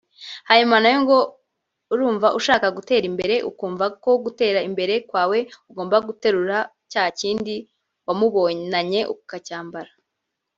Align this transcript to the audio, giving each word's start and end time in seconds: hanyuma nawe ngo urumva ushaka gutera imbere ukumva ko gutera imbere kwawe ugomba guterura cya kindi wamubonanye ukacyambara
hanyuma 0.49 0.75
nawe 0.79 0.97
ngo 1.03 1.17
urumva 1.93 2.27
ushaka 2.39 2.67
gutera 2.77 3.05
imbere 3.11 3.35
ukumva 3.49 3.85
ko 4.03 4.11
gutera 4.25 4.59
imbere 4.69 4.93
kwawe 5.09 5.39
ugomba 5.69 5.97
guterura 6.07 6.57
cya 6.91 7.05
kindi 7.19 7.55
wamubonanye 8.05 9.01
ukacyambara 9.13 9.91